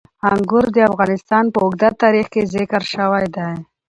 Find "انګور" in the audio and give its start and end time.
0.31-0.65